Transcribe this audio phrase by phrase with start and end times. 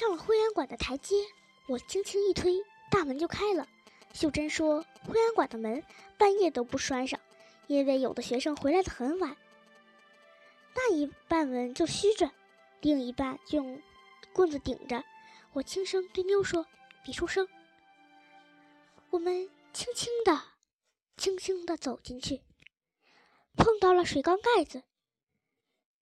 [0.00, 1.14] 上了会员馆的台阶，
[1.68, 3.68] 我轻轻一推，大门就开了。
[4.14, 5.84] 秀珍说：“会员馆的门
[6.16, 7.20] 半夜都不拴上，
[7.66, 9.36] 因为有的学生回来的很晚。
[10.74, 12.30] 那一半门就虚着，
[12.80, 13.82] 另一半就用
[14.32, 15.04] 棍子顶着。”
[15.52, 16.64] 我轻声对妞说
[17.04, 17.46] ：“别出声。”
[19.10, 20.40] 我们轻轻的、
[21.18, 22.40] 轻轻的走进去，
[23.54, 24.82] 碰到了水缸盖子，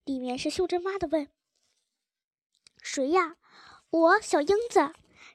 [0.05, 1.29] 里面是秀珍妈的问
[2.81, 3.35] ：“谁呀？”
[3.91, 4.93] 我小英子，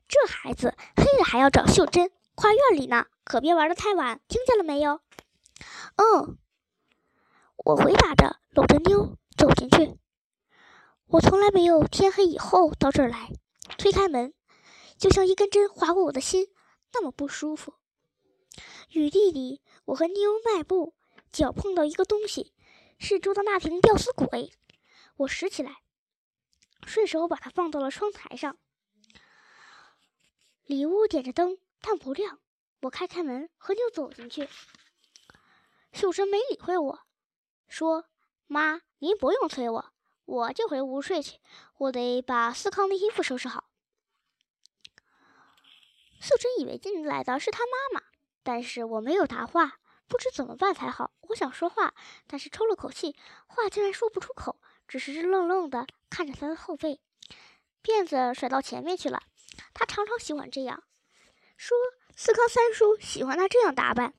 [0.08, 5.02] 这孩子黑了还要找秀珍，跨院里呢，可别玩的太晚，听见了没有？
[5.96, 6.38] 嗯，
[7.66, 9.98] 我回答着，搂着妞走进去。
[11.08, 13.32] 我从来没有天黑以后到这儿来，
[13.80, 14.36] 推开门，
[15.00, 16.48] 就像一根针划过我的心，
[16.94, 17.74] 那么不舒服。
[18.92, 20.94] 雨地里，我和妞迈步，
[21.32, 22.54] 脚碰到一个东西，
[23.00, 24.52] 是桌的那瓶吊死鬼，
[25.18, 25.83] 我拾起来。
[26.86, 28.58] 顺手把它放到了窗台上。
[30.66, 32.40] 里屋点着灯，但不亮。
[32.82, 34.50] 我开开门，和妞走进去。
[35.92, 37.00] 秀珍没理会我，
[37.68, 38.06] 说
[38.48, 39.94] ：“妈，您不用催我，
[40.26, 41.40] 我就回屋睡去。
[41.78, 43.70] 我得把思康的衣服收拾好。”
[46.20, 48.06] 秀珍以为进来的是她妈妈，
[48.42, 51.12] 但是我没有答话，不知怎么办才好。
[51.30, 51.94] 我想说话，
[52.28, 53.16] 但是抽了口气，
[53.48, 54.60] 话竟然说不出口。
[55.00, 57.02] 只是愣愣的看着他的后背，
[57.82, 59.24] 辫子甩到前面去了。
[59.74, 60.84] 他常常喜欢这样，
[61.58, 61.76] 说
[62.16, 64.14] 四康三叔喜欢他这样打扮，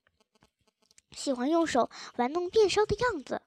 [1.12, 3.41] 喜欢用手玩弄辫梢的样子，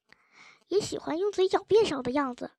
[0.69, 2.51] 也喜欢用嘴咬辫梢的样子。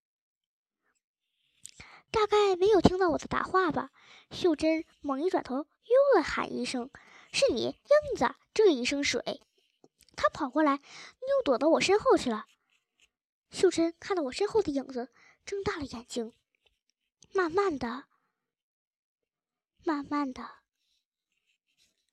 [2.11, 3.91] 大概没有听到我的答话吧？
[4.31, 5.57] 秀珍猛一转头，
[6.15, 6.91] 又喊一声
[7.33, 9.41] ：“是你，英子！”这一声水，
[10.15, 12.45] 他跑过来，又躲到我身后去了。
[13.51, 15.09] 秀珍看到我身后的影子，
[15.45, 16.33] 睁大了眼睛，
[17.33, 18.05] 慢慢的、
[19.85, 20.49] 慢慢的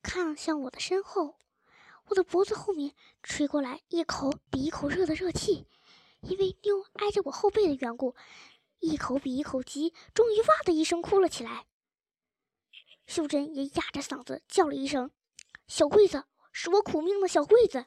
[0.02, 1.38] 看向我的身后。
[2.09, 5.68] 我的脖子后面吹过来一口比一口热的热气，
[6.22, 8.16] 因为妞挨着我后背的缘故，
[8.79, 11.66] 一口比一口急，终于哇的一声哭了起来。
[13.07, 15.09] 秀珍也哑着嗓子叫了一声
[15.67, 17.85] ：“小桂子，是我苦命的小桂子。”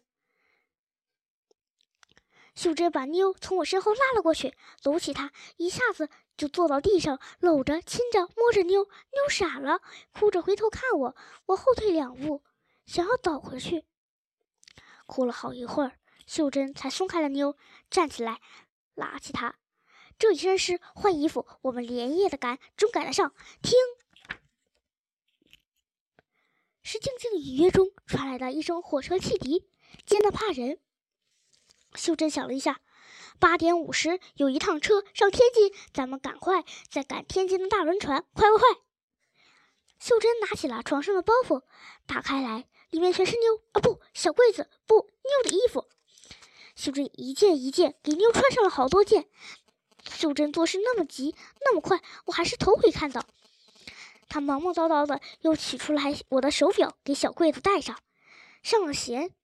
[2.58, 4.52] 秀珍把妞从我身后拉了过去，
[4.82, 8.82] 搂起她，一下子就坐到地上，搂着、亲着、摸着妞。
[8.82, 9.80] 妞傻了，
[10.10, 11.16] 哭着回头看我。
[11.47, 12.42] 我后退两步，
[12.84, 13.84] 想要倒回去，
[15.06, 17.56] 哭了好一会儿，秀珍才松开了妞，
[17.91, 18.41] 站起来，
[18.97, 19.54] 拉起她。
[20.18, 23.32] 这一身湿，换衣服，我们连夜的赶，终赶得上。
[23.62, 23.74] 听，
[26.82, 29.70] 是静静雨夜中传来的一声火车汽笛，
[30.04, 30.80] 尖的怕人。
[31.94, 32.81] 秀珍想了一下，
[33.38, 38.81] 八点五十有一趟车上天津，咱们赶快再赶天津的大轮船，快快快！
[39.98, 41.62] 秀珍拿起了床上的包袱，
[42.06, 45.87] 打开来，里面全是妞啊，不，小柜子，不，妞的衣服。
[46.77, 49.28] 秀珍一件一件给妞穿上了好多件。
[50.04, 53.27] 秀珍做事那么急，那么快，我还是头回看到。
[54.28, 57.98] 她忙忙叨叨的又取出来我的手表，给小柜子戴上，
[58.62, 59.34] 上了弦。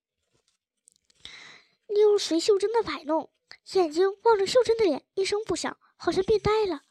[1.95, 3.31] 妞随秀珍的摆弄，
[3.73, 6.83] 眼睛望着秀珍的脸，一声不响，好像变呆了。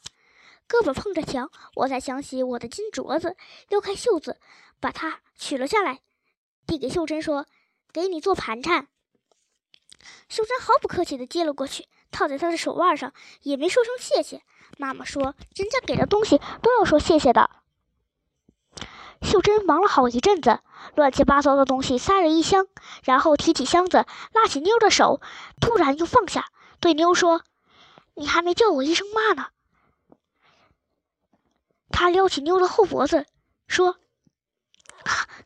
[0.67, 3.35] 胳膊碰着墙，我才想起我的金镯子，
[3.69, 4.39] 撩开袖子，
[4.79, 6.01] 把它取了下来，
[6.65, 7.45] 递给秀珍说
[7.91, 8.87] ：“给你做盘缠。”
[10.29, 14.41] 秀珍毫不客气地接了过去，套在她的手腕上，也没说声谢谢。
[14.77, 17.49] 妈妈说：“人家给的东西都要说谢谢的。”
[19.23, 20.59] 秀珍忙了好一阵子，
[20.95, 22.67] 乱七八糟的东西塞了一箱，
[23.03, 25.21] 然后提起箱子，拉起妞的手，
[25.59, 27.41] 突然又放下，对妞说
[28.15, 29.47] ：“你还没叫我一声妈呢。”
[31.89, 33.25] 他撩起妞的后脖子，
[33.67, 33.97] 说：“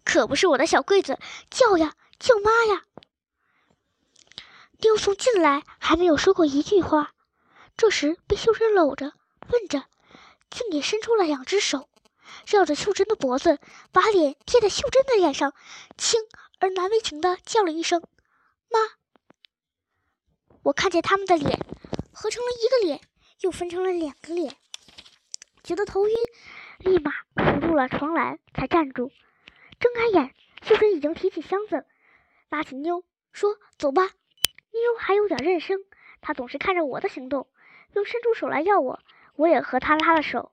[0.04, 2.84] 可不是我的小柜子，叫呀，叫妈呀！”
[4.82, 7.12] 妞从进来还没有说过一句话，
[7.76, 9.14] 这时被秀珍搂着，
[9.50, 9.84] 问着，
[10.50, 11.90] 竟也伸出了两只手。
[12.46, 13.60] 绕着秀珍的脖子，
[13.92, 15.54] 把脸贴在秀珍的脸上，
[15.98, 16.20] 轻
[16.60, 18.02] 而难为情地叫了一声
[18.70, 18.80] “妈”。
[20.64, 21.60] 我看见他们的脸
[22.12, 23.02] 合成了一个脸，
[23.42, 24.56] 又分成了两个脸，
[25.64, 26.16] 觉得头晕，
[26.80, 29.12] 立马扶住了床栏，才站住。
[29.80, 30.34] 睁开眼，
[30.64, 31.86] 秀珍已经提起箱子，
[32.50, 34.10] 拉起妞说：“走吧。”
[34.72, 35.80] 妞还有点认生，
[36.22, 37.48] 她总是看着我的行动，
[37.94, 39.00] 又伸出手来要我，
[39.36, 40.52] 我也和她拉了手。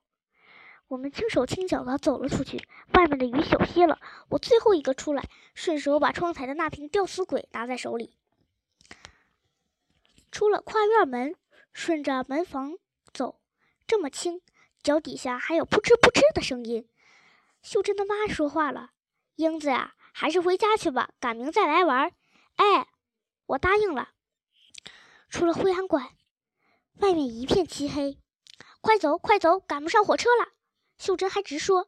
[0.87, 3.99] 我们轻手轻脚地走了出去，外面的雨小些了。
[4.29, 8.15] 我最后一个出来，顺手把窗台的那瓶吊死鬼拿在手里。
[10.31, 11.35] 出了跨院门，
[11.73, 12.77] 顺着门房
[13.11, 13.39] 走，
[13.87, 14.41] 这么轻，
[14.83, 16.87] 脚底下还有扑哧扑哧的声音。
[17.63, 18.91] 秀珍的妈说话了
[19.37, 22.11] ：“英子呀，还是回家去吧，赶明再来玩。”
[22.57, 22.87] 哎，
[23.47, 24.09] 我答应了。
[25.29, 26.11] 出了灰暗馆，
[26.99, 28.19] 外面一片漆黑，
[28.81, 30.51] 快走快走，赶不上火车了。
[30.97, 31.87] 秀珍还直说。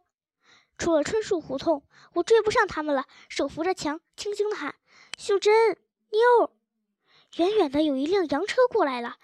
[0.78, 4.76] 出了春树胡同，我追不上他们了，手扶着墙，轻轻的喊
[5.18, 5.78] ：“秀珍，
[6.12, 6.54] 妞。”
[7.38, 9.18] 远远的有一辆洋车过来了，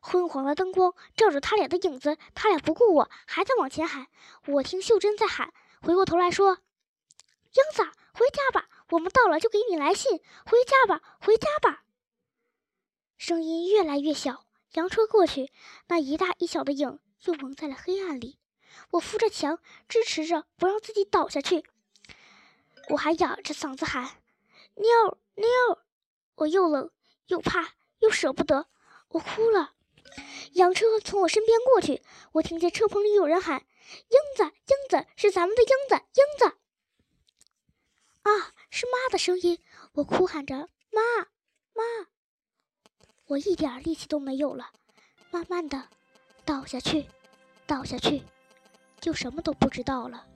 [0.00, 4.08] 昏黄的灯光照着他俩的影子，他俩不顾我，还在往前喊。
[4.46, 6.58] 我听秀珍在喊，回过头来说
[7.52, 10.22] ：“英子，回家吧，我们到了就给你来信。
[10.44, 11.84] 回家吧，回家吧。”
[13.16, 15.50] 声音越来越小，洋车过去，
[15.88, 18.38] 那一大一小的影又蒙在了黑暗里。
[18.90, 21.64] 我扶着墙，支持着，不让自己倒下去。
[22.90, 24.16] 我还哑着嗓子喊
[24.76, 25.46] ：“妞妞！”
[26.36, 26.90] 我又冷。
[27.26, 28.66] 又怕又舍不得，
[29.10, 29.74] 我哭了。
[30.54, 32.02] 洋车从我身边过去，
[32.32, 33.64] 我听见车棚里有人喊
[34.10, 36.56] ：“英子，英子，是咱们的英子，英子！”
[38.22, 39.62] 啊，是妈的声音！
[39.92, 41.00] 我哭喊着：“妈，
[41.72, 42.08] 妈！”
[43.26, 44.72] 我一点力气都没有了，
[45.30, 45.88] 慢慢的
[46.44, 47.06] 倒下去，
[47.64, 48.24] 倒下去，
[49.00, 50.29] 就什么都不知道了。